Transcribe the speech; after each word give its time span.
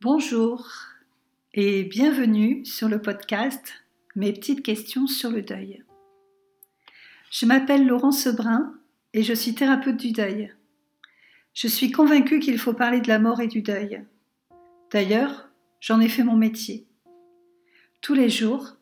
Bonjour 0.00 0.64
et 1.54 1.82
bienvenue 1.82 2.64
sur 2.64 2.88
le 2.88 3.02
podcast 3.02 3.72
Mes 4.14 4.32
petites 4.32 4.62
questions 4.62 5.08
sur 5.08 5.28
le 5.28 5.42
deuil. 5.42 5.82
Je 7.32 7.46
m'appelle 7.46 7.84
Laurence 7.84 8.22
Sebrun 8.22 8.78
et 9.12 9.24
je 9.24 9.32
suis 9.32 9.56
thérapeute 9.56 9.96
du 9.96 10.12
deuil. 10.12 10.54
Je 11.52 11.66
suis 11.66 11.90
convaincue 11.90 12.38
qu'il 12.38 12.58
faut 12.58 12.74
parler 12.74 13.00
de 13.00 13.08
la 13.08 13.18
mort 13.18 13.40
et 13.40 13.48
du 13.48 13.60
deuil. 13.60 14.04
D'ailleurs, 14.92 15.48
j'en 15.80 15.98
ai 15.98 16.08
fait 16.08 16.22
mon 16.22 16.36
métier. 16.36 16.86
Tous 18.00 18.14
les 18.14 18.30
jours, 18.30 18.76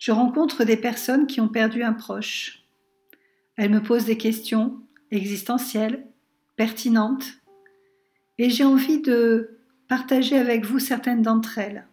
je 0.00 0.10
rencontre 0.10 0.64
des 0.64 0.76
personnes 0.76 1.28
qui 1.28 1.40
ont 1.40 1.48
perdu 1.48 1.84
un 1.84 1.92
proche. 1.92 2.64
Elles 3.54 3.70
me 3.70 3.80
posent 3.80 4.06
des 4.06 4.18
questions 4.18 4.82
existentielles, 5.12 6.04
pertinentes, 6.56 7.34
et 8.38 8.50
j'ai 8.50 8.64
envie 8.64 9.00
de 9.00 9.57
partager 9.88 10.36
avec 10.36 10.64
vous 10.64 10.78
certaines 10.78 11.22
d'entre 11.22 11.58
elles. 11.58 11.86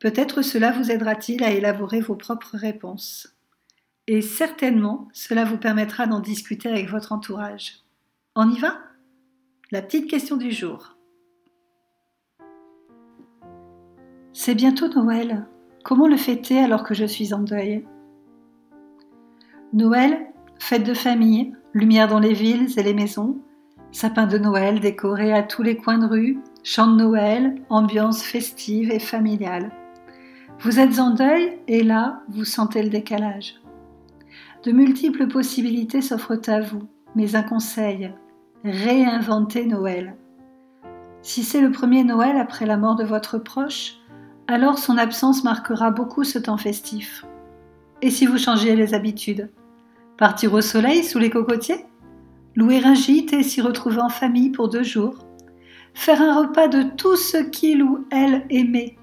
Peut-être 0.00 0.42
cela 0.42 0.72
vous 0.72 0.90
aidera-t-il 0.90 1.44
à 1.44 1.52
élaborer 1.52 2.00
vos 2.00 2.16
propres 2.16 2.56
réponses. 2.56 3.36
Et 4.08 4.20
certainement, 4.20 5.08
cela 5.12 5.44
vous 5.44 5.58
permettra 5.58 6.08
d'en 6.08 6.18
discuter 6.18 6.68
avec 6.68 6.88
votre 6.88 7.12
entourage. 7.12 7.84
On 8.34 8.50
y 8.50 8.58
va? 8.58 8.80
La 9.70 9.80
petite 9.80 10.10
question 10.10 10.36
du 10.36 10.50
jour. 10.50 10.96
C'est 14.32 14.56
bientôt 14.56 14.88
Noël. 14.88 15.46
Comment 15.84 16.08
le 16.08 16.16
fêter 16.16 16.58
alors 16.58 16.82
que 16.82 16.94
je 16.94 17.04
suis 17.04 17.32
en 17.32 17.42
deuil? 17.42 17.86
Noël, 19.72 20.32
fête 20.58 20.84
de 20.84 20.94
famille, 20.94 21.54
lumière 21.72 22.08
dans 22.08 22.18
les 22.18 22.34
villes 22.34 22.76
et 22.76 22.82
les 22.82 22.94
maisons, 22.94 23.40
sapin 23.92 24.26
de 24.26 24.38
Noël 24.38 24.80
décoré 24.80 25.32
à 25.32 25.42
tous 25.42 25.62
les 25.62 25.76
coins 25.76 25.98
de 25.98 26.06
rue, 26.06 26.38
chant 26.64 26.88
de 26.88 26.96
Noël, 26.96 27.54
ambiance 27.68 28.22
festive 28.22 28.90
et 28.90 28.98
familiale. 28.98 29.70
Vous 30.60 30.80
êtes 30.80 30.98
en 30.98 31.10
deuil 31.10 31.58
et 31.68 31.82
là, 31.82 32.22
vous 32.28 32.44
sentez 32.44 32.82
le 32.82 32.88
décalage. 32.88 33.60
De 34.64 34.72
multiples 34.72 35.28
possibilités 35.28 36.00
s'offrent 36.00 36.48
à 36.48 36.60
vous, 36.60 36.88
mais 37.14 37.36
un 37.36 37.42
conseil, 37.42 38.12
réinventez 38.64 39.66
Noël. 39.66 40.16
Si 41.20 41.42
c'est 41.42 41.60
le 41.60 41.70
premier 41.70 42.04
Noël 42.04 42.36
après 42.36 42.66
la 42.66 42.76
mort 42.76 42.96
de 42.96 43.04
votre 43.04 43.38
proche, 43.38 43.96
alors 44.48 44.78
son 44.78 44.98
absence 44.98 45.44
marquera 45.44 45.90
beaucoup 45.90 46.24
ce 46.24 46.38
temps 46.38 46.56
festif. 46.56 47.24
Et 48.00 48.10
si 48.10 48.26
vous 48.26 48.38
changez 48.38 48.74
les 48.74 48.94
habitudes? 48.94 49.50
Partir 50.16 50.52
au 50.54 50.60
soleil 50.60 51.04
sous 51.04 51.18
les 51.18 51.30
cocotiers? 51.30 51.86
Louer 52.54 52.84
un 52.84 52.94
gîte 52.94 53.32
et 53.32 53.42
s'y 53.42 53.62
retrouver 53.62 54.00
en 54.00 54.10
famille 54.10 54.50
pour 54.50 54.68
deux 54.68 54.82
jours. 54.82 55.26
Faire 55.94 56.20
un 56.20 56.38
repas 56.38 56.68
de 56.68 56.82
tout 56.82 57.16
ce 57.16 57.38
qu'il 57.38 57.82
ou 57.82 58.06
elle 58.10 58.44
aimait. 58.50 58.96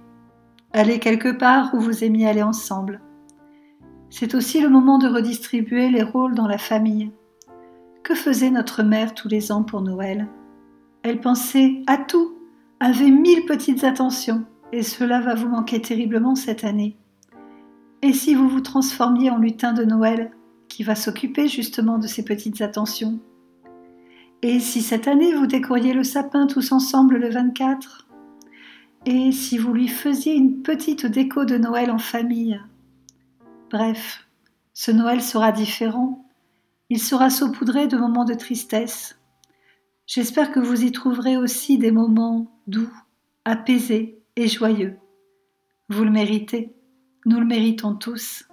Aller 0.72 1.00
quelque 1.00 1.32
part 1.32 1.74
où 1.74 1.80
vous 1.80 2.04
aimiez 2.04 2.28
aller 2.28 2.44
ensemble. 2.44 3.02
C'est 4.12 4.36
aussi 4.36 4.62
le 4.62 4.70
moment 4.70 5.00
de 5.00 5.08
redistribuer 5.08 5.90
les 5.90 6.04
rôles 6.04 6.36
dans 6.36 6.48
la 6.48 6.58
famille. 6.60 7.12
Que 8.04 8.14
faisait 8.14 8.52
notre 8.52 8.84
mère 8.84 9.16
tous 9.16 9.28
les 9.28 9.52
ans 9.52 9.64
pour 9.64 9.82
Noël? 9.82 10.28
Elle 11.02 11.20
pensait 11.20 11.82
à 11.88 11.98
tout, 11.98 12.36
avait 12.80 13.10
mille 13.12 13.46
petites 13.46 13.84
attentions 13.84 14.46
et 14.72 14.84
cela 14.84 15.22
va 15.22 15.34
vous 15.34 15.48
manquer 15.48 15.82
terriblement 15.82 16.36
cette 16.36 16.64
année. 16.64 16.98
Et 18.02 18.14
si 18.14 18.36
vous 18.36 18.48
vous 18.48 18.62
transformiez 18.62 19.30
en 19.32 19.38
lutin 19.38 19.74
de 19.74 19.84
Noël, 19.84 20.32
qui 20.68 20.84
va 20.84 20.96
s'occuper 20.96 21.48
justement 21.48 21.98
de 21.98 22.08
ces 22.08 22.24
petites 22.24 22.62
attentions? 22.62 23.20
Et 24.42 24.60
si 24.60 24.82
cette 24.82 25.08
année 25.08 25.34
vous 25.34 25.48
décoriez 25.48 25.94
le 25.94 26.04
sapin 26.04 26.48
tous 26.48 26.72
ensemble 26.72 27.18
le 27.18 27.30
24 27.30 28.08
Et 29.06 29.32
si 29.32 29.58
vous 29.58 29.74
lui 29.74 29.88
faisiez 29.88 30.34
une 30.34 30.62
petite 30.62 31.06
déco 31.06 31.46
de 31.46 31.58
Noël 31.58 31.92
en 31.92 31.98
famille? 31.98 32.62
Bref, 33.70 34.28
ce 34.74 34.92
Noël 34.92 35.22
sera 35.22 35.52
différent. 35.52 36.26
Il 36.90 37.00
sera 37.00 37.30
saupoudré 37.30 37.88
de 37.88 37.98
moments 37.98 38.26
de 38.26 38.34
tristesse. 38.34 39.20
J'espère 40.08 40.52
que 40.52 40.60
vous 40.60 40.84
y 40.84 40.92
trouverez 40.92 41.38
aussi 41.38 41.78
des 41.78 41.92
moments 41.92 42.52
doux, 42.66 42.92
apaisés, 43.46 44.20
joyeux. 44.48 44.98
Vous 45.90 46.04
le 46.04 46.12
méritez, 46.12 46.74
nous 47.26 47.40
le 47.40 47.46
méritons 47.46 47.96
tous. 47.96 48.48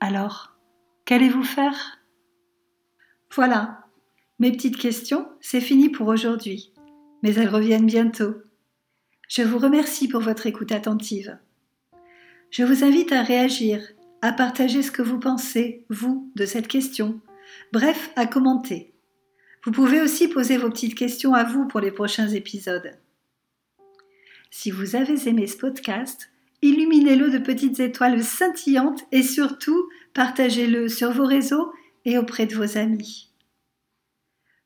Alors, 0.00 0.56
qu'allez-vous 1.04 1.44
faire? 1.44 1.98
Voilà, 3.34 3.86
mes 4.40 4.52
petites 4.52 4.78
questions, 4.78 5.28
c'est 5.42 5.60
fini 5.60 5.90
pour 5.90 6.08
aujourd'hui, 6.08 6.72
mais 7.22 7.34
elles 7.34 7.50
reviennent 7.50 7.86
bientôt. 7.86 8.36
Je 9.28 9.42
vous 9.42 9.58
remercie 9.58 10.08
pour 10.08 10.22
votre 10.22 10.46
écoute 10.46 10.72
attentive. 10.72 11.38
Je 12.50 12.64
vous 12.64 12.82
invite 12.82 13.12
à 13.12 13.22
réagir, 13.22 13.86
à 14.22 14.32
partager 14.32 14.82
ce 14.82 14.90
que 14.90 15.02
vous 15.02 15.20
pensez, 15.20 15.84
vous, 15.90 16.32
de 16.36 16.46
cette 16.46 16.68
question, 16.68 17.20
bref, 17.72 18.10
à 18.16 18.26
commenter. 18.26 18.94
Vous 19.62 19.72
pouvez 19.72 20.00
aussi 20.00 20.26
poser 20.26 20.56
vos 20.56 20.70
petites 20.70 20.94
questions 20.94 21.34
à 21.34 21.44
vous 21.44 21.68
pour 21.68 21.80
les 21.80 21.92
prochains 21.92 22.28
épisodes. 22.28 22.98
Si 24.50 24.70
vous 24.70 24.96
avez 24.96 25.28
aimé 25.28 25.46
ce 25.46 25.58
podcast, 25.58 26.30
illuminez-le 26.62 27.30
de 27.30 27.38
petites 27.38 27.78
étoiles 27.78 28.24
scintillantes 28.24 29.04
et 29.12 29.22
surtout 29.22 29.86
partagez-le 30.14 30.88
sur 30.88 31.12
vos 31.12 31.26
réseaux 31.26 31.70
et 32.06 32.16
auprès 32.16 32.46
de 32.46 32.54
vos 32.54 32.78
amis. 32.78 33.29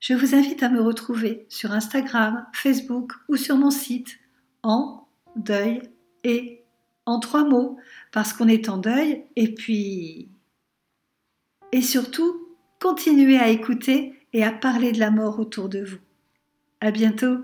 Je 0.07 0.13
vous 0.13 0.35
invite 0.35 0.63
à 0.63 0.69
me 0.69 0.83
retrouver 0.83 1.47
sur 1.49 1.73
Instagram, 1.73 2.45
Facebook 2.53 3.13
ou 3.31 3.37
sur 3.37 3.57
mon 3.57 3.71
site 3.71 4.19
en 4.63 5.09
deuil 5.35 5.81
et 6.25 6.63
en 7.07 7.21
trois 7.21 7.49
mots 7.49 7.79
parce 8.13 8.35
qu'on 8.35 8.47
est 8.47 8.69
en 8.69 8.77
deuil 8.77 9.25
et 9.35 9.55
puis 9.55 10.29
et 11.73 11.81
surtout 11.81 12.55
continuez 12.83 13.39
à 13.39 13.49
écouter 13.49 14.13
et 14.35 14.45
à 14.45 14.53
parler 14.53 14.93
de 14.93 14.99
la 14.99 15.11
mort 15.11 15.41
autour 15.41 15.71
de 15.71 15.83
vous. 15.83 16.01
À 16.83 16.91
bientôt. 16.91 17.39